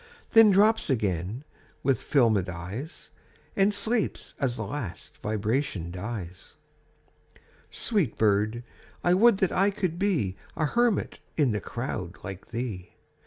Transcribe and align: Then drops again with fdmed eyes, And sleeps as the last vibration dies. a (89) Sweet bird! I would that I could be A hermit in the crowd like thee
Then 0.31 0.49
drops 0.49 0.89
again 0.89 1.43
with 1.83 1.99
fdmed 2.01 2.49
eyes, 2.49 3.11
And 3.55 3.71
sleeps 3.71 4.33
as 4.39 4.55
the 4.57 4.63
last 4.65 5.19
vibration 5.19 5.91
dies. 5.91 6.55
a 7.35 7.37
(89) 7.37 7.43
Sweet 7.69 8.17
bird! 8.17 8.63
I 9.03 9.13
would 9.13 9.37
that 9.37 9.51
I 9.51 9.69
could 9.69 9.99
be 9.99 10.37
A 10.55 10.65
hermit 10.65 11.19
in 11.37 11.51
the 11.51 11.61
crowd 11.61 12.17
like 12.23 12.47
thee 12.47 12.95